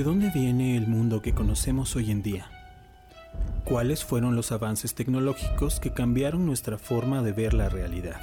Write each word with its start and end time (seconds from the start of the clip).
¿De 0.00 0.04
dónde 0.04 0.30
viene 0.30 0.78
el 0.78 0.86
mundo 0.86 1.20
que 1.20 1.34
conocemos 1.34 1.94
hoy 1.94 2.10
en 2.10 2.22
día? 2.22 2.46
¿Cuáles 3.66 4.02
fueron 4.02 4.34
los 4.34 4.50
avances 4.50 4.94
tecnológicos 4.94 5.78
que 5.78 5.92
cambiaron 5.92 6.46
nuestra 6.46 6.78
forma 6.78 7.20
de 7.20 7.32
ver 7.32 7.52
la 7.52 7.68
realidad? 7.68 8.18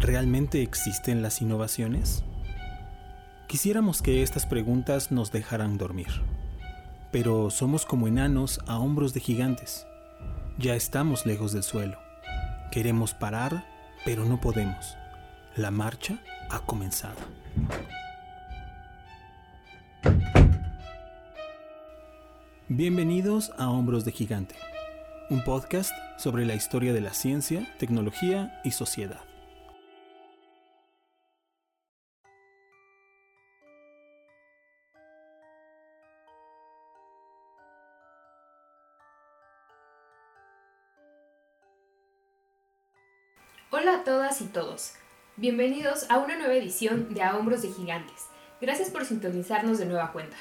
¿Realmente 0.00 0.62
existen 0.62 1.20
las 1.20 1.42
innovaciones? 1.42 2.24
Quisiéramos 3.46 4.00
que 4.00 4.22
estas 4.22 4.46
preguntas 4.46 5.12
nos 5.12 5.32
dejaran 5.32 5.76
dormir, 5.76 6.22
pero 7.10 7.50
somos 7.50 7.84
como 7.84 8.08
enanos 8.08 8.58
a 8.66 8.78
hombros 8.78 9.12
de 9.12 9.20
gigantes. 9.20 9.86
Ya 10.56 10.74
estamos 10.76 11.26
lejos 11.26 11.52
del 11.52 11.62
suelo. 11.62 11.98
Queremos 12.70 13.12
parar, 13.12 13.66
pero 14.06 14.24
no 14.24 14.40
podemos. 14.40 14.96
La 15.56 15.70
marcha 15.70 16.22
ha 16.48 16.60
comenzado. 16.60 17.20
Bienvenidos 22.74 23.52
a 23.58 23.68
Hombros 23.68 24.06
de 24.06 24.12
Gigante, 24.12 24.54
un 25.28 25.44
podcast 25.44 25.92
sobre 26.16 26.46
la 26.46 26.54
historia 26.54 26.94
de 26.94 27.02
la 27.02 27.12
ciencia, 27.12 27.70
tecnología 27.78 28.62
y 28.64 28.70
sociedad. 28.70 29.20
Hola 43.70 43.96
a 43.96 44.04
todas 44.04 44.40
y 44.40 44.46
todos. 44.46 44.94
Bienvenidos 45.36 46.06
a 46.08 46.16
una 46.16 46.38
nueva 46.38 46.54
edición 46.54 47.12
de 47.12 47.22
A 47.22 47.36
Hombros 47.36 47.60
de 47.60 47.68
Gigantes. 47.68 48.28
Gracias 48.62 48.88
por 48.88 49.04
sintonizarnos 49.04 49.78
de 49.78 49.84
nueva 49.84 50.10
cuenta. 50.12 50.38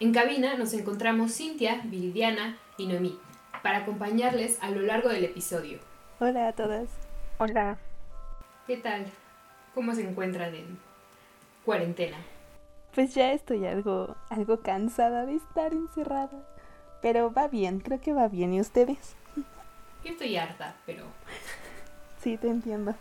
En 0.00 0.12
cabina 0.12 0.54
nos 0.54 0.74
encontramos 0.74 1.34
Cintia, 1.34 1.80
Viridiana 1.82 2.56
y 2.76 2.86
Noemí 2.86 3.18
para 3.64 3.78
acompañarles 3.78 4.56
a 4.62 4.70
lo 4.70 4.80
largo 4.82 5.08
del 5.08 5.24
episodio. 5.24 5.80
Hola 6.20 6.46
a 6.46 6.52
todas. 6.52 6.88
Hola. 7.38 7.78
¿Qué 8.68 8.76
tal? 8.76 9.06
¿Cómo 9.74 9.92
se 9.96 10.08
encuentran 10.08 10.54
en 10.54 10.78
cuarentena? 11.64 12.16
Pues 12.94 13.12
ya 13.12 13.32
estoy 13.32 13.66
algo, 13.66 14.14
algo 14.30 14.60
cansada 14.60 15.26
de 15.26 15.34
estar 15.34 15.72
encerrada. 15.72 16.46
Pero 17.02 17.32
va 17.32 17.48
bien, 17.48 17.80
creo 17.80 18.00
que 18.00 18.12
va 18.12 18.28
bien. 18.28 18.54
¿Y 18.54 18.60
ustedes? 18.60 19.16
Yo 20.04 20.12
estoy 20.12 20.36
harta, 20.36 20.76
pero... 20.86 21.06
Sí, 22.20 22.36
te 22.36 22.46
entiendo. 22.46 22.94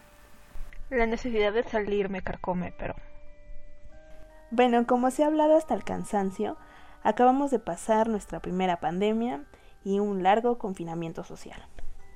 La 0.89 1.05
necesidad 1.05 1.53
de 1.53 1.61
salir 1.61 2.09
me 2.09 2.23
carcome, 2.23 2.73
pero... 2.75 2.95
Bueno, 4.49 4.87
como 4.87 5.11
se 5.11 5.23
ha 5.23 5.27
hablado 5.27 5.57
hasta 5.57 5.75
el 5.75 5.83
cansancio, 5.83 6.57
Acabamos 7.03 7.51
de 7.51 7.59
pasar 7.59 8.09
nuestra 8.09 8.39
primera 8.39 8.79
pandemia 8.79 9.43
y 9.83 9.99
un 9.99 10.23
largo 10.23 10.57
confinamiento 10.57 11.23
social. 11.23 11.61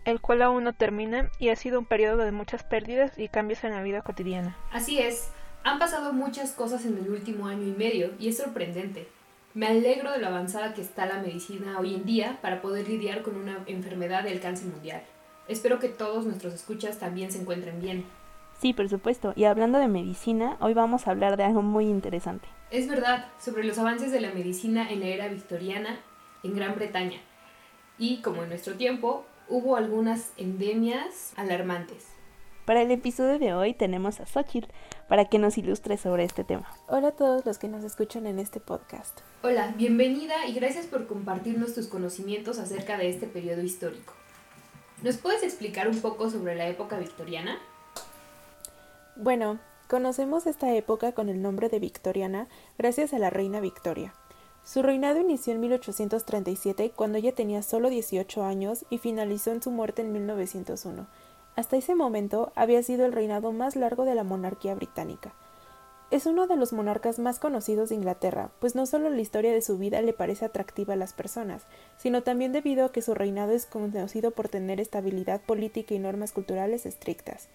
El 0.04 0.20
cual 0.20 0.42
aún 0.42 0.64
no 0.64 0.74
termina 0.74 1.30
y 1.40 1.50
ha 1.50 1.56
sido 1.56 1.80
un 1.80 1.86
periodo 1.86 2.24
de 2.24 2.32
muchas 2.32 2.64
pérdidas 2.64 3.18
y 3.18 3.28
cambios 3.28 3.64
en 3.64 3.72
la 3.72 3.84
vida 3.84 4.02
cotidiana. 4.02 4.58
Así 4.72 5.00
es, 5.00 5.30
han 5.64 5.78
pasado 5.78 6.12
muchas 6.12 6.52
cosas 6.52 6.86
en 6.86 6.98
el 6.98 7.10
último 7.10 7.48
año 7.48 7.68
y 7.68 7.72
medio 7.72 8.12
y 8.20 8.30
es 8.30 8.38
sorprendente. 8.38 9.08
Me 9.54 9.68
alegro 9.68 10.12
de 10.12 10.20
lo 10.20 10.28
avanzada 10.28 10.74
que 10.74 10.82
está 10.82 11.06
la 11.06 11.22
medicina 11.22 11.78
hoy 11.80 11.96
en 11.96 12.06
día 12.06 12.40
para 12.42 12.62
poder 12.62 12.88
lidiar 12.88 13.22
con 13.22 13.36
una 13.36 13.60
enfermedad 13.68 14.24
de 14.24 14.32
alcance 14.32 14.66
mundial. 14.66 15.04
Espero 15.48 15.80
que 15.80 15.90
todos 15.90 16.26
nuestros 16.26 16.54
escuchas 16.54 16.98
también 16.98 17.32
se 17.32 17.42
encuentren 17.42 17.80
bien. 17.82 18.06
Sí, 18.62 18.74
por 18.74 18.88
supuesto. 18.90 19.34
Y 19.36 19.46
hablando 19.46 19.80
de 19.80 19.88
medicina, 19.88 20.56
hoy 20.60 20.76
vamos 20.76 21.08
a 21.08 21.12
hablar 21.12 21.36
de 21.36 21.44
algo 21.44 21.64
muy 21.64 21.86
interesante. 21.86 22.48
Es 22.70 22.88
verdad, 22.88 23.26
sobre 23.40 23.64
los 23.64 23.80
avances 23.80 24.12
de 24.12 24.22
la 24.22 24.32
medicina 24.32 24.92
en 24.92 25.00
la 25.00 25.08
era 25.08 25.28
victoriana 25.30 26.00
en 26.44 26.56
Gran 26.56 26.76
Bretaña. 26.76 27.18
Y 27.98 28.22
como 28.22 28.44
en 28.44 28.50
nuestro 28.50 28.76
tiempo, 28.76 29.26
hubo 29.50 29.78
algunas 29.78 30.32
endemias 30.38 31.34
alarmantes. 31.38 32.06
Para 32.66 32.84
el 32.84 32.92
episodio 32.92 33.40
de 33.40 33.56
hoy 33.56 33.74
tenemos 33.74 34.20
a 34.20 34.28
Xochitl 34.28 34.70
para 35.08 35.26
que 35.26 35.40
nos 35.40 35.58
ilustre 35.58 35.98
sobre 35.98 36.24
este 36.24 36.44
tema. 36.44 36.72
Hola 36.88 37.08
a 37.08 37.16
todos 37.16 37.44
los 37.48 37.58
que 37.58 37.68
nos 37.68 37.84
escuchan 37.84 38.28
en 38.28 38.38
este 38.38 38.60
podcast. 38.60 39.22
Hola, 39.42 39.74
bienvenida 39.76 40.46
y 40.46 40.54
gracias 40.54 40.86
por 40.86 41.08
compartirnos 41.08 41.74
tus 41.74 41.88
conocimientos 41.88 42.60
acerca 42.60 42.96
de 43.00 43.10
este 43.10 43.26
periodo 43.26 43.64
histórico. 43.64 44.14
¿Nos 45.02 45.18
puedes 45.18 45.42
explicar 45.42 45.90
un 45.90 46.00
poco 46.00 46.30
sobre 46.30 46.54
la 46.54 46.68
época 46.68 47.00
victoriana? 47.00 47.58
Bueno, 49.18 49.60
conocemos 49.90 50.48
esta 50.48 50.74
época 50.74 51.12
con 51.12 51.28
el 51.28 51.42
nombre 51.42 51.68
de 51.68 51.80
Victoriana 51.80 52.48
gracias 52.78 53.14
a 53.14 53.20
la 53.20 53.30
reina 53.30 53.60
Victoria. 53.60 54.14
Su 54.64 54.82
reinado 54.82 55.20
inició 55.20 55.54
en 55.54 55.60
1837 55.60 56.94
cuando 56.96 57.18
ella 57.18 57.36
tenía 57.36 57.62
solo 57.62 57.90
18 57.90 58.44
años 58.46 58.86
y 58.90 59.00
finalizó 59.00 59.52
en 59.52 59.62
su 59.62 59.70
muerte 59.70 60.02
en 60.02 60.14
1901. 60.14 61.08
Hasta 61.58 61.76
ese 61.76 61.94
momento 61.94 62.54
había 62.56 62.82
sido 62.84 63.06
el 63.06 63.12
reinado 63.12 63.52
más 63.52 63.76
largo 63.76 64.06
de 64.06 64.16
la 64.16 64.24
monarquía 64.24 64.76
británica. 64.76 65.34
Es 66.10 66.26
uno 66.26 66.48
de 66.48 66.56
los 66.56 66.72
monarcas 66.72 67.20
más 67.20 67.38
conocidos 67.40 67.90
de 67.90 67.96
Inglaterra, 67.96 68.52
pues 68.60 68.76
no 68.76 68.86
solo 68.86 69.10
la 69.10 69.20
historia 69.20 69.52
de 69.52 69.62
su 69.62 69.78
vida 69.78 70.02
le 70.02 70.14
parece 70.14 70.46
atractiva 70.46 70.94
a 70.94 70.98
las 70.98 71.12
personas, 71.12 71.68
sino 71.98 72.24
también 72.24 72.54
debido 72.54 72.86
a 72.86 72.92
que 72.94 73.02
su 73.02 73.14
reinado 73.14 73.52
es 73.52 73.66
conocido 73.66 74.32
por 74.32 74.48
tener 74.48 74.80
estabilidad 74.80 75.42
política 75.42 75.94
y 75.94 76.00
normas 76.00 76.32
culturales 76.32 76.86
estrictas. 76.86 77.50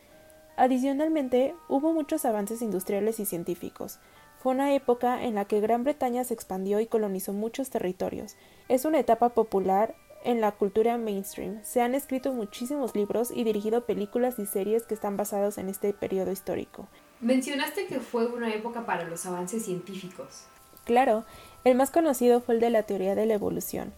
Adicionalmente, 0.56 1.54
hubo 1.68 1.92
muchos 1.92 2.24
avances 2.24 2.62
industriales 2.62 3.20
y 3.20 3.26
científicos. 3.26 3.98
Fue 4.38 4.52
una 4.52 4.74
época 4.74 5.22
en 5.22 5.34
la 5.34 5.44
que 5.44 5.60
Gran 5.60 5.84
Bretaña 5.84 6.24
se 6.24 6.34
expandió 6.34 6.80
y 6.80 6.86
colonizó 6.86 7.32
muchos 7.32 7.68
territorios. 7.68 8.36
Es 8.68 8.84
una 8.84 8.98
etapa 8.98 9.30
popular 9.30 9.94
en 10.24 10.40
la 10.40 10.52
cultura 10.52 10.98
mainstream. 10.98 11.62
Se 11.62 11.80
han 11.82 11.94
escrito 11.94 12.32
muchísimos 12.32 12.94
libros 12.94 13.30
y 13.30 13.44
dirigido 13.44 13.86
películas 13.86 14.38
y 14.38 14.46
series 14.46 14.84
que 14.84 14.94
están 14.94 15.16
basados 15.16 15.58
en 15.58 15.68
este 15.68 15.92
periodo 15.92 16.32
histórico. 16.32 16.88
Mencionaste 17.20 17.86
que 17.86 18.00
fue 18.00 18.26
una 18.26 18.52
época 18.52 18.84
para 18.86 19.04
los 19.04 19.24
avances 19.26 19.64
científicos. 19.64 20.46
Claro, 20.84 21.24
el 21.64 21.76
más 21.76 21.90
conocido 21.90 22.40
fue 22.40 22.54
el 22.56 22.60
de 22.60 22.70
la 22.70 22.84
teoría 22.84 23.14
de 23.14 23.26
la 23.26 23.34
evolución. 23.34 23.92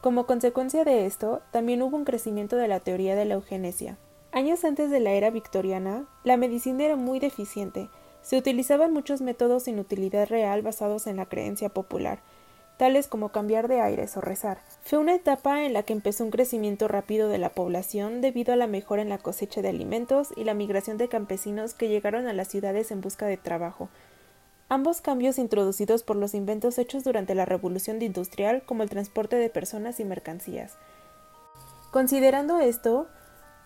Como 0.00 0.26
consecuencia 0.26 0.84
de 0.84 1.06
esto, 1.06 1.42
también 1.52 1.82
hubo 1.82 1.96
un 1.96 2.04
crecimiento 2.04 2.56
de 2.56 2.68
la 2.68 2.80
teoría 2.80 3.14
de 3.14 3.24
la 3.24 3.34
eugenesia. 3.34 3.98
Años 4.32 4.64
antes 4.64 4.90
de 4.90 4.98
la 4.98 5.12
era 5.12 5.28
victoriana, 5.28 6.06
la 6.24 6.38
medicina 6.38 6.84
era 6.84 6.96
muy 6.96 7.20
deficiente. 7.20 7.90
Se 8.22 8.38
utilizaban 8.38 8.90
muchos 8.90 9.20
métodos 9.20 9.64
sin 9.64 9.78
utilidad 9.78 10.26
real 10.26 10.62
basados 10.62 11.06
en 11.06 11.18
la 11.18 11.26
creencia 11.26 11.68
popular, 11.68 12.20
tales 12.78 13.08
como 13.08 13.28
cambiar 13.28 13.68
de 13.68 13.82
aires 13.82 14.16
o 14.16 14.22
rezar. 14.22 14.62
Fue 14.84 14.98
una 14.98 15.14
etapa 15.14 15.64
en 15.64 15.74
la 15.74 15.82
que 15.82 15.92
empezó 15.92 16.24
un 16.24 16.30
crecimiento 16.30 16.88
rápido 16.88 17.28
de 17.28 17.36
la 17.36 17.50
población 17.50 18.22
debido 18.22 18.54
a 18.54 18.56
la 18.56 18.66
mejora 18.66 19.02
en 19.02 19.10
la 19.10 19.18
cosecha 19.18 19.60
de 19.60 19.68
alimentos 19.68 20.32
y 20.34 20.44
la 20.44 20.54
migración 20.54 20.96
de 20.96 21.08
campesinos 21.08 21.74
que 21.74 21.88
llegaron 21.88 22.26
a 22.26 22.32
las 22.32 22.48
ciudades 22.48 22.90
en 22.90 23.02
busca 23.02 23.26
de 23.26 23.36
trabajo. 23.36 23.90
Ambos 24.70 25.02
cambios 25.02 25.36
introducidos 25.36 26.04
por 26.04 26.16
los 26.16 26.32
inventos 26.32 26.78
hechos 26.78 27.04
durante 27.04 27.34
la 27.34 27.44
revolución 27.44 28.00
industrial 28.00 28.62
como 28.64 28.82
el 28.82 28.88
transporte 28.88 29.36
de 29.36 29.50
personas 29.50 30.00
y 30.00 30.06
mercancías. 30.06 30.78
Considerando 31.90 32.58
esto, 32.58 33.08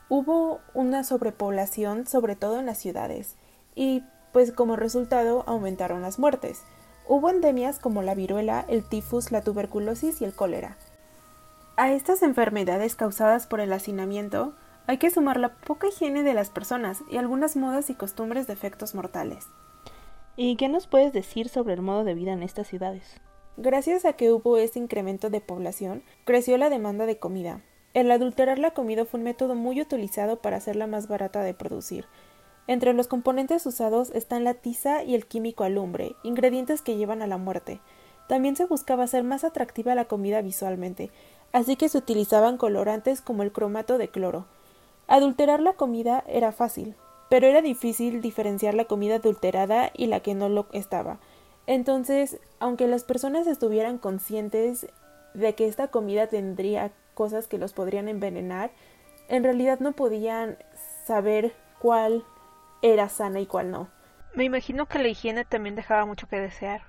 hubo 0.09 0.61
una 0.75 1.05
sobrepoblación, 1.05 2.07
sobre 2.07 2.37
todo 2.37 2.61
en 2.61 2.67
las 2.67 2.79
ciudades, 2.79 3.37
y 3.75 4.03
pues 4.33 4.53
como 4.53 4.77
resultado 4.77 5.45
aumentaron 5.47 6.03
las 6.03 6.19
muertes. 6.19 6.63
Hubo 7.09 7.31
endemias 7.31 7.79
como 7.79 8.03
la 8.03 8.15
viruela, 8.15 8.65
el 8.69 8.85
tifus, 8.85 9.33
la 9.33 9.43
tuberculosis 9.43 10.21
y 10.21 10.25
el 10.25 10.35
cólera. 10.35 10.77
A 11.77 11.93
estas 11.93 12.23
enfermedades 12.23 12.97
causadas 12.97 13.47
por 13.47 13.61
el 13.61 13.73
hacinamiento 13.73 14.55
hay 14.87 14.99
que 14.99 15.11
sumar 15.11 15.39
la 15.39 15.55
poca 15.55 15.89
higiene 15.89 16.23
de 16.23 16.35
las 16.35 16.51
personas 16.51 17.03
y 17.11 17.17
algunas 17.17 17.57
modas 17.57 17.91
y 17.91 17.95
costumbres 17.95 18.47
de 18.47 18.53
efectos 18.53 18.95
mortales. 18.95 19.47
¿Y 20.37 20.57
qué 20.57 20.69
nos 20.69 20.87
puedes 20.87 21.13
decir 21.13 21.49
sobre 21.49 21.75
el 21.75 21.83
modo 21.83 22.05
de 22.05 22.15
vida 22.15 22.33
en 22.33 22.43
estas 22.43 22.69
ciudades? 22.69 23.21
Gracias 23.57 24.05
a 24.05 24.13
que 24.13 24.31
hubo 24.33 24.59
este 24.59 24.79
incremento 24.79 25.31
de 25.31 25.41
población, 25.41 26.03
creció 26.25 26.59
la 26.59 26.69
demanda 26.69 27.07
de 27.07 27.19
comida, 27.19 27.63
el 27.97 28.11
adulterar 28.11 28.59
la 28.59 28.73
comida 28.73 29.07
fue 29.07 29.17
un 29.17 29.25
método 29.25 29.55
muy 29.55 29.81
utilizado 29.81 30.37
para 30.37 30.59
hacerla 30.59 30.87
más 30.87 31.09
barata 31.09 31.43
de 31.43 31.55
producir. 31.55 32.05
Entre 32.67 32.93
los 32.93 33.09
componentes 33.09 33.65
usados 33.65 34.11
están 34.11 34.45
la 34.45 34.53
tiza 34.53 35.03
y 35.03 35.15
el 35.15 35.25
químico 35.25 35.65
alumbre, 35.65 36.15
ingredientes 36.23 36.83
que 36.83 36.99
llevan 36.99 37.23
a 37.23 37.27
la 37.27 37.39
muerte. 37.39 37.81
También 38.29 38.55
se 38.55 38.67
buscaba 38.67 39.05
hacer 39.05 39.25
más 39.25 39.45
atractiva 39.45 39.95
la 39.95 40.05
comida 40.05 40.43
visualmente, 40.43 41.11
así 41.53 41.77
que 41.77 41.89
se 41.89 41.97
utilizaban 41.97 42.59
colorantes 42.59 43.23
como 43.23 43.43
el 43.43 43.51
cromato 43.51 43.97
de 43.97 44.09
cloro. 44.09 44.45
Adulterar 45.07 45.61
la 45.61 45.73
comida 45.73 46.23
era 46.27 46.53
fácil, 46.53 46.97
pero 47.31 47.47
era 47.47 47.63
difícil 47.63 48.21
diferenciar 48.21 48.75
la 48.75 48.85
comida 48.85 49.15
adulterada 49.15 49.91
y 49.95 50.09
la 50.09 50.21
que 50.21 50.35
no 50.35 50.51
lo 50.51 50.67
estaba. 50.73 51.19
Entonces, 51.67 52.41
aunque 52.61 52.89
las 52.89 53.05
personas 53.05 53.47
estuvieran 53.47 53.97
conscientes 53.97 54.87
de 55.33 55.55
que 55.55 55.67
esta 55.67 55.89
comida 55.89 56.27
tendría 56.27 56.93
cosas 57.17 57.49
que 57.49 57.59
los 57.59 57.73
podrían 57.73 58.09
envenenar, 58.09 58.71
en 59.29 59.43
realidad 59.43 59.81
no 59.81 59.93
podían 59.93 60.59
saber 61.07 61.55
cuál 61.81 62.25
era 62.83 63.09
sana 63.09 63.41
y 63.41 63.47
cuál 63.47 63.71
no. 63.71 63.89
Me 64.35 64.45
imagino 64.45 64.87
que 64.87 64.99
la 64.99 65.09
higiene 65.09 65.47
también 65.47 65.75
dejaba 65.75 66.05
mucho 66.05 66.29
que 66.29 66.39
desear. 66.39 66.83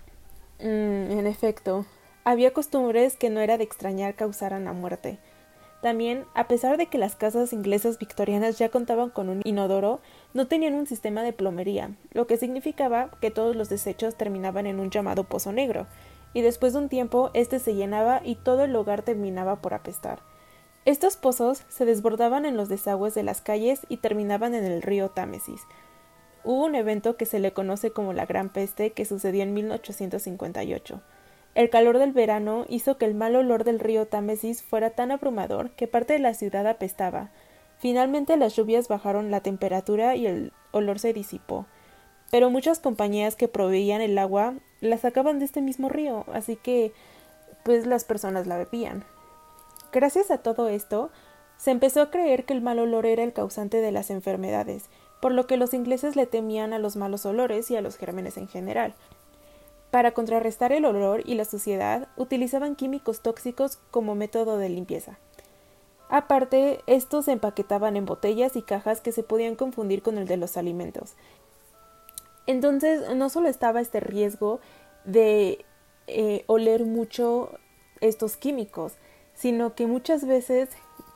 Mm, 0.60 1.18
en 1.18 1.28
efecto, 1.28 1.86
había 2.26 2.52
costumbres 2.52 3.16
que 3.16 3.30
no 3.30 3.40
era 3.40 3.58
de 3.58 3.64
extrañar 3.64 4.16
causaran 4.16 4.66
la 4.66 4.74
muerte. 4.74 5.18
También, 5.82 6.26
a 6.34 6.48
pesar 6.48 6.76
de 6.76 6.88
que 6.88 6.98
las 6.98 7.16
casas 7.16 7.54
inglesas 7.54 8.00
victorianas 8.00 8.58
ya 8.58 8.68
contaban 8.68 9.12
con 9.12 9.30
un 9.30 9.42
inodoro, 9.46 10.02
no 10.34 10.48
tenían 10.48 10.74
un 10.74 10.88
sistema 10.88 11.24
de 11.24 11.34
plomería, 11.34 11.92
lo 12.12 12.28
que 12.28 12.36
significaba 12.36 13.12
que 13.22 13.32
todos 13.32 13.56
los 13.56 13.70
desechos 13.70 14.16
terminaban 14.16 14.66
en 14.66 14.80
un 14.80 14.90
llamado 14.90 15.24
pozo 15.24 15.54
negro, 15.54 15.88
y 16.34 16.42
después 16.42 16.74
de 16.74 16.80
un 16.80 16.90
tiempo 16.90 17.32
éste 17.34 17.60
se 17.60 17.76
llenaba 17.76 18.22
y 18.24 18.36
todo 18.36 18.64
el 18.64 18.76
hogar 18.76 19.02
terminaba 19.02 19.58
por 19.62 19.74
apestar. 19.74 20.20
Estos 20.86 21.18
pozos 21.18 21.64
se 21.68 21.86
desbordaban 21.86 22.46
en 22.46 22.56
los 22.56 22.70
desagües 22.70 23.14
de 23.14 23.24
las 23.24 23.42
calles 23.42 23.82
y 23.90 23.98
terminaban 23.98 24.56
en 24.56 24.64
el 24.64 24.82
río 24.82 25.10
Támesis. 25.10 25.62
Hubo 26.46 26.64
un 26.64 26.76
evento 26.76 27.18
que 27.18 27.26
se 27.26 27.40
le 27.40 27.52
conoce 27.52 27.92
como 27.92 28.14
la 28.14 28.26
Gran 28.26 28.48
Peste 28.48 28.92
que 28.94 29.04
sucedió 29.04 29.44
en 29.44 29.54
1858. 29.54 31.02
El 31.56 31.70
calor 31.70 31.98
del 31.98 32.14
verano 32.14 32.66
hizo 32.70 32.98
que 32.98 33.06
el 33.06 33.16
mal 33.16 33.36
olor 33.36 33.64
del 33.64 33.80
río 33.80 34.08
Támesis 34.08 34.64
fuera 34.64 34.92
tan 34.92 35.12
abrumador 35.12 35.72
que 35.72 35.88
parte 35.88 36.14
de 36.14 36.20
la 36.20 36.34
ciudad 36.34 36.68
apestaba. 36.68 37.32
Finalmente 37.80 38.38
las 38.38 38.56
lluvias 38.56 38.88
bajaron 38.88 39.30
la 39.32 39.42
temperatura 39.42 40.16
y 40.16 40.28
el 40.28 40.54
olor 40.72 41.00
se 41.00 41.14
disipó. 41.14 41.66
Pero 42.32 42.50
muchas 42.50 42.80
compañías 42.80 43.36
que 43.36 43.48
proveían 43.48 44.02
el 44.02 44.18
agua 44.18 44.54
la 44.82 44.98
sacaban 44.98 45.40
de 45.40 45.46
este 45.46 45.62
mismo 45.62 45.90
río, 45.90 46.26
así 46.34 46.56
que 46.56 46.94
pues 47.64 47.86
las 47.86 48.04
personas 48.04 48.48
la 48.48 48.58
bebían. 48.58 49.04
Gracias 49.92 50.32
a 50.32 50.38
todo 50.38 50.68
esto, 50.68 51.10
se 51.58 51.72
empezó 51.72 52.02
a 52.02 52.12
creer 52.12 52.46
que 52.46 52.54
el 52.54 52.62
mal 52.62 52.80
olor 52.80 53.06
era 53.06 53.24
el 53.24 53.34
causante 53.34 53.82
de 53.82 53.92
las 53.92 54.10
enfermedades, 54.10 54.86
por 55.22 55.32
lo 55.32 55.48
que 55.48 55.58
los 55.58 55.74
ingleses 55.74 56.16
le 56.16 56.28
temían 56.28 56.74
a 56.74 56.80
los 56.80 56.96
malos 56.96 57.26
olores 57.26 57.72
y 57.72 57.76
a 57.76 57.82
los 57.82 57.98
gérmenes 57.98 58.38
en 58.38 58.48
general. 58.48 58.94
Para 59.90 60.12
contrarrestar 60.12 60.74
el 60.74 60.86
olor 60.86 61.24
y 61.26 61.36
la 61.36 61.46
suciedad, 61.46 62.10
utilizaban 62.18 62.76
químicos 62.76 63.22
tóxicos 63.22 63.80
como 63.90 64.16
método 64.16 64.58
de 64.58 64.70
limpieza. 64.70 65.18
Aparte, 66.10 66.82
estos 66.88 67.26
se 67.26 67.32
empaquetaban 67.34 67.98
en 67.98 68.06
botellas 68.06 68.56
y 68.56 68.62
cajas 68.62 69.02
que 69.02 69.12
se 69.12 69.24
podían 69.24 69.56
confundir 69.56 70.02
con 70.02 70.18
el 70.18 70.28
de 70.28 70.38
los 70.38 70.56
alimentos. 70.56 71.16
Entonces, 72.48 73.16
no 73.16 73.30
solo 73.30 73.50
estaba 73.50 73.82
este 73.82 74.00
riesgo 74.00 74.60
de 75.06 75.66
eh, 76.08 76.44
oler 76.48 76.86
mucho 76.86 77.52
estos 78.02 78.38
químicos, 78.38 78.94
sino 79.34 79.76
que 79.76 79.86
muchas 79.86 80.26
veces 80.26 80.70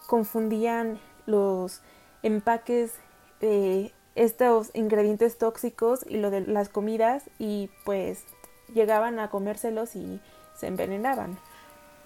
confundían 0.07 0.99
los 1.25 1.81
empaques 2.23 2.93
de 3.39 3.93
estos 4.15 4.71
ingredientes 4.73 5.37
tóxicos 5.37 6.05
y 6.07 6.17
lo 6.17 6.29
de 6.29 6.41
las 6.41 6.69
comidas 6.69 7.23
y 7.39 7.69
pues 7.85 8.25
llegaban 8.73 9.19
a 9.19 9.29
comérselos 9.29 9.95
y 9.95 10.19
se 10.57 10.67
envenenaban. 10.67 11.39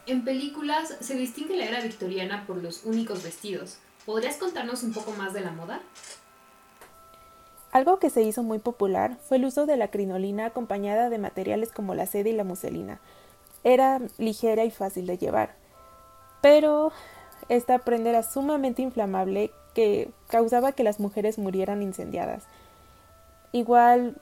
En 0.05 0.23
películas 0.23 0.95
se 0.99 1.15
distingue 1.15 1.57
la 1.57 1.65
era 1.65 1.81
victoriana 1.81 2.45
por 2.45 2.57
los 2.57 2.85
únicos 2.85 3.23
vestidos. 3.23 3.79
¿Podrías 4.05 4.37
contarnos 4.37 4.83
un 4.83 4.93
poco 4.93 5.11
más 5.13 5.33
de 5.33 5.41
la 5.41 5.51
moda? 5.51 5.81
Algo 7.75 7.99
que 7.99 8.09
se 8.09 8.21
hizo 8.21 8.41
muy 8.41 8.59
popular 8.59 9.17
fue 9.27 9.35
el 9.35 9.43
uso 9.43 9.65
de 9.65 9.75
la 9.75 9.89
crinolina 9.89 10.45
acompañada 10.45 11.09
de 11.09 11.17
materiales 11.17 11.73
como 11.73 11.93
la 11.93 12.05
seda 12.05 12.29
y 12.29 12.31
la 12.31 12.45
muselina. 12.45 13.01
Era 13.65 13.99
ligera 14.17 14.63
y 14.63 14.71
fácil 14.71 15.05
de 15.07 15.17
llevar. 15.17 15.55
Pero 16.41 16.93
esta 17.49 17.79
prenda 17.79 18.11
era 18.11 18.23
sumamente 18.23 18.81
inflamable 18.81 19.51
que 19.73 20.09
causaba 20.27 20.71
que 20.71 20.85
las 20.85 21.01
mujeres 21.01 21.37
murieran 21.37 21.81
incendiadas. 21.83 22.45
Igual 23.51 24.15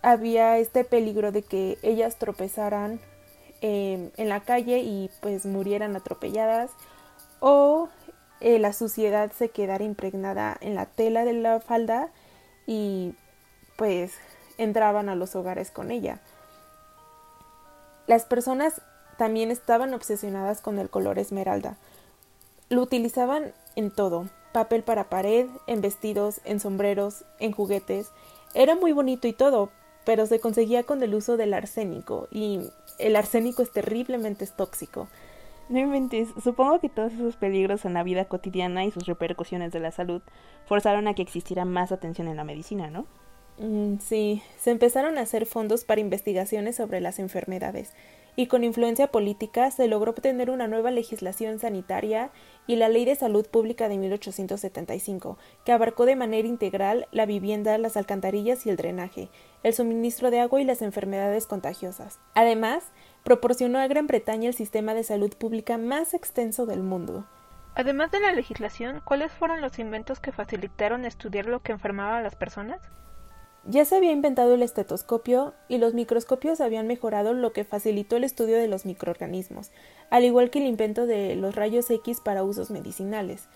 había 0.00 0.56
este 0.56 0.82
peligro 0.82 1.30
de 1.30 1.42
que 1.42 1.76
ellas 1.82 2.16
tropezaran 2.16 3.00
em, 3.60 4.12
en 4.16 4.30
la 4.30 4.40
calle 4.40 4.78
y 4.78 5.10
pues 5.20 5.44
murieran 5.44 5.94
atropelladas 5.94 6.70
o 7.40 7.90
eh, 8.40 8.58
la 8.58 8.72
suciedad 8.72 9.30
se 9.30 9.50
quedara 9.50 9.84
impregnada 9.84 10.56
en 10.62 10.74
la 10.74 10.86
tela 10.86 11.26
de 11.26 11.34
la 11.34 11.60
falda 11.60 12.08
y 12.68 13.14
pues 13.76 14.12
entraban 14.58 15.08
a 15.08 15.14
los 15.14 15.34
hogares 15.34 15.70
con 15.70 15.90
ella. 15.90 16.20
Las 18.06 18.26
personas 18.26 18.82
también 19.16 19.50
estaban 19.50 19.94
obsesionadas 19.94 20.60
con 20.60 20.78
el 20.78 20.90
color 20.90 21.18
esmeralda. 21.18 21.78
Lo 22.68 22.82
utilizaban 22.82 23.54
en 23.74 23.90
todo, 23.90 24.28
papel 24.52 24.82
para 24.82 25.08
pared, 25.08 25.46
en 25.66 25.80
vestidos, 25.80 26.42
en 26.44 26.60
sombreros, 26.60 27.24
en 27.38 27.52
juguetes. 27.52 28.10
Era 28.52 28.74
muy 28.74 28.92
bonito 28.92 29.26
y 29.26 29.32
todo, 29.32 29.70
pero 30.04 30.26
se 30.26 30.38
conseguía 30.38 30.82
con 30.82 31.02
el 31.02 31.14
uso 31.14 31.38
del 31.38 31.54
arsénico 31.54 32.28
y 32.30 32.60
el 32.98 33.16
arsénico 33.16 33.62
es 33.62 33.72
terriblemente 33.72 34.46
tóxico. 34.46 35.08
No 35.68 35.78
inventes, 35.78 36.28
supongo 36.42 36.80
que 36.80 36.88
todos 36.88 37.12
esos 37.12 37.36
peligros 37.36 37.84
en 37.84 37.94
la 37.94 38.02
vida 38.02 38.24
cotidiana 38.24 38.84
y 38.84 38.90
sus 38.90 39.06
repercusiones 39.06 39.72
de 39.72 39.80
la 39.80 39.90
salud 39.90 40.22
forzaron 40.66 41.08
a 41.08 41.14
que 41.14 41.22
existiera 41.22 41.64
más 41.64 41.92
atención 41.92 42.28
en 42.28 42.36
la 42.36 42.44
medicina, 42.44 42.90
¿no? 42.90 43.06
Mm, 43.58 43.98
sí, 43.98 44.42
se 44.58 44.70
empezaron 44.70 45.18
a 45.18 45.22
hacer 45.22 45.44
fondos 45.44 45.84
para 45.84 46.00
investigaciones 46.00 46.76
sobre 46.76 47.00
las 47.00 47.18
enfermedades 47.18 47.92
y 48.38 48.46
con 48.46 48.62
influencia 48.62 49.08
política 49.08 49.68
se 49.72 49.88
logró 49.88 50.12
obtener 50.12 50.48
una 50.48 50.68
nueva 50.68 50.92
legislación 50.92 51.58
sanitaria 51.58 52.30
y 52.68 52.76
la 52.76 52.88
Ley 52.88 53.04
de 53.04 53.16
Salud 53.16 53.44
Pública 53.44 53.88
de 53.88 53.98
1875, 53.98 55.38
que 55.64 55.72
abarcó 55.72 56.06
de 56.06 56.14
manera 56.14 56.46
integral 56.46 57.08
la 57.10 57.26
vivienda, 57.26 57.76
las 57.78 57.96
alcantarillas 57.96 58.64
y 58.64 58.70
el 58.70 58.76
drenaje, 58.76 59.28
el 59.64 59.74
suministro 59.74 60.30
de 60.30 60.38
agua 60.38 60.60
y 60.60 60.64
las 60.64 60.82
enfermedades 60.82 61.48
contagiosas. 61.48 62.20
Además, 62.34 62.84
proporcionó 63.28 63.78
a 63.78 63.86
Gran 63.86 64.06
Bretaña 64.06 64.48
el 64.48 64.54
sistema 64.54 64.94
de 64.94 65.04
salud 65.04 65.30
pública 65.36 65.76
más 65.76 66.14
extenso 66.14 66.64
del 66.64 66.82
mundo. 66.82 67.26
Además 67.74 68.10
de 68.10 68.20
la 68.20 68.32
legislación, 68.32 69.02
¿cuáles 69.04 69.30
fueron 69.30 69.60
los 69.60 69.78
inventos 69.78 70.18
que 70.18 70.32
facilitaron 70.32 71.04
estudiar 71.04 71.44
lo 71.44 71.60
que 71.60 71.72
enfermaba 71.72 72.16
a 72.16 72.22
las 72.22 72.36
personas? 72.36 72.80
Ya 73.66 73.84
se 73.84 73.96
había 73.96 74.12
inventado 74.12 74.54
el 74.54 74.62
estetoscopio 74.62 75.52
y 75.68 75.76
los 75.76 75.92
microscopios 75.92 76.62
habían 76.62 76.86
mejorado 76.86 77.34
lo 77.34 77.52
que 77.52 77.64
facilitó 77.64 78.16
el 78.16 78.24
estudio 78.24 78.56
de 78.56 78.66
los 78.66 78.86
microorganismos, 78.86 79.72
al 80.08 80.24
igual 80.24 80.48
que 80.48 80.60
el 80.60 80.66
invento 80.66 81.04
de 81.04 81.36
los 81.36 81.54
rayos 81.54 81.90
X 81.90 82.22
para 82.22 82.44
usos 82.44 82.70
medicinales. 82.70 83.46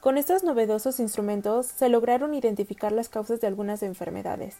Con 0.00 0.16
estos 0.16 0.42
novedosos 0.42 1.00
instrumentos 1.00 1.66
se 1.66 1.90
lograron 1.90 2.32
identificar 2.32 2.92
las 2.92 3.10
causas 3.10 3.42
de 3.42 3.46
algunas 3.46 3.82
enfermedades. 3.82 4.56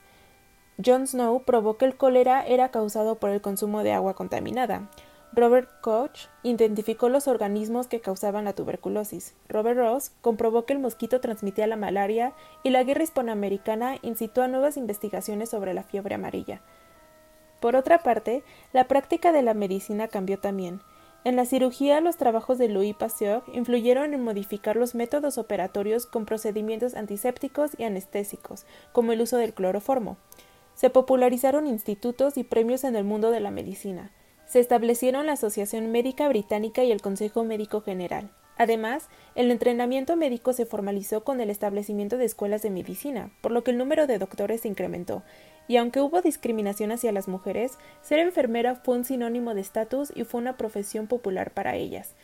John 0.85 1.07
Snow 1.07 1.43
probó 1.43 1.77
que 1.77 1.85
el 1.85 1.97
cólera 1.97 2.47
era 2.47 2.71
causado 2.71 3.17
por 3.17 3.31
el 3.31 3.41
consumo 3.41 3.83
de 3.83 3.93
agua 3.93 4.15
contaminada, 4.15 4.89
Robert 5.33 5.69
Koch 5.83 6.29
identificó 6.43 7.11
los 7.11 7.29
organismos 7.29 7.87
que 7.87 8.01
causaban 8.01 8.47
la 8.47 8.55
tuberculosis. 8.55 9.35
Robert 9.49 9.79
Ross 9.79 10.13
comprobó 10.23 10.65
que 10.65 10.73
el 10.73 10.79
mosquito 10.79 11.21
transmitía 11.21 11.67
la 11.67 11.77
malaria 11.77 12.33
y 12.63 12.71
la 12.71 12.83
guerra 12.83 13.03
hispanoamericana 13.03 13.99
incitó 14.03 14.43
a 14.43 14.49
nuevas 14.49 14.79
investigaciones 14.79 15.51
sobre 15.51 15.75
la 15.75 15.83
fiebre 15.83 16.15
amarilla. 16.15 16.63
Por 17.61 17.77
otra 17.77 17.99
parte, 17.99 18.43
la 18.73 18.89
práctica 18.89 19.33
de 19.33 19.43
la 19.43 19.53
medicina 19.53 20.09
cambió 20.09 20.39
también. 20.39 20.81
En 21.25 21.37
la 21.37 21.45
cirugía, 21.45 22.01
los 22.01 22.17
trabajos 22.17 22.57
de 22.57 22.69
Louis 22.69 22.95
Pasteur 22.95 23.43
influyeron 23.53 24.15
en 24.15 24.23
modificar 24.23 24.77
los 24.77 24.95
métodos 24.95 25.37
operatorios 25.37 26.07
con 26.07 26.25
procedimientos 26.25 26.95
antisépticos 26.95 27.73
y 27.77 27.85
anestésicos, 27.85 28.65
como 28.93 29.13
el 29.13 29.21
uso 29.21 29.37
del 29.37 29.53
cloroformo. 29.53 30.17
Se 30.79 30.91
popularizaron 30.91 31.67
institutos 31.67 32.39
y 32.39 32.45
premios 32.45 32.85
en 32.85 32.95
el 32.95 33.03
mundo 33.03 33.31
de 33.31 33.41
la 33.41 33.51
medicina 33.51 34.13
se 34.49 34.61
establecieron 34.61 35.27
la 35.27 35.35
Asociación 35.35 35.93
Médica 35.93 36.27
Británica 36.27 36.83
y 36.83 36.91
el 36.91 37.03
Consejo 37.03 37.45
Médico 37.45 37.83
General. 37.83 38.31
Además, 38.57 39.09
el 39.35 39.51
entrenamiento 39.51 40.17
médico 40.17 40.55
se 40.55 40.65
formalizó 40.65 41.23
con 41.23 41.41
el 41.43 41.51
establecimiento 41.51 42.17
de 42.17 42.25
escuelas 42.25 42.63
de 42.63 42.71
medicina, 42.71 43.31
por 43.43 43.53
lo 43.53 43.63
que 43.63 43.73
el 43.73 43.79
número 43.79 44.07
de 44.07 44.19
doctores 44.19 44.63
se 44.63 44.69
incrementó, 44.69 45.23
y 45.69 45.77
aunque 45.77 46.01
hubo 46.01 46.23
discriminación 46.23 46.91
hacia 46.91 47.13
las 47.13 47.29
mujeres, 47.29 47.79
ser 48.01 48.21
enfermera 48.21 48.75
fue 48.75 48.97
un 48.97 49.05
sinónimo 49.05 49.55
de 49.55 49.61
estatus 49.61 50.11
y 50.17 50.25
fue 50.25 50.41
una 50.41 50.57
profesión 50.57 51.07
popular 51.09 51.53
para 51.53 51.77
ellas. 51.77 52.15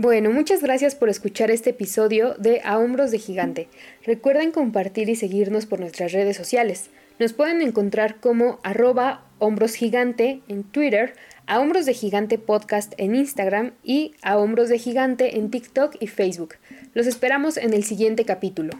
Bueno, 0.00 0.30
muchas 0.30 0.62
gracias 0.62 0.94
por 0.94 1.08
escuchar 1.08 1.50
este 1.50 1.70
episodio 1.70 2.34
de 2.34 2.60
A 2.62 2.78
Hombros 2.78 3.10
de 3.10 3.18
Gigante. 3.18 3.66
Recuerden 4.06 4.52
compartir 4.52 5.08
y 5.08 5.16
seguirnos 5.16 5.66
por 5.66 5.80
nuestras 5.80 6.12
redes 6.12 6.36
sociales. 6.36 6.90
Nos 7.18 7.32
pueden 7.32 7.60
encontrar 7.62 8.20
como 8.20 8.60
arroba 8.62 9.24
Hombros 9.40 9.74
Gigante 9.74 10.40
en 10.46 10.62
Twitter, 10.62 11.14
a 11.46 11.58
Hombros 11.58 11.84
de 11.84 11.94
Gigante 11.94 12.38
Podcast 12.38 12.92
en 12.96 13.16
Instagram 13.16 13.72
y 13.82 14.14
a 14.22 14.38
Hombros 14.38 14.68
de 14.68 14.78
Gigante 14.78 15.36
en 15.36 15.50
TikTok 15.50 15.96
y 15.98 16.06
Facebook. 16.06 16.54
Los 16.94 17.08
esperamos 17.08 17.56
en 17.56 17.74
el 17.74 17.82
siguiente 17.82 18.24
capítulo. 18.24 18.74